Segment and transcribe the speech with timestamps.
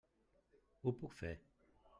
[0.83, 1.33] Ho puc fer.